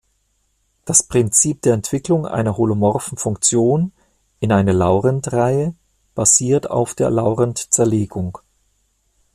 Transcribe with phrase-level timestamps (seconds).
[0.83, 3.91] Das Prinzip der Entwicklung einer holomorphen Funktion
[4.39, 5.75] in eine Laurent-Reihe
[6.15, 8.39] basiert auf der Laurent-Zerlegung.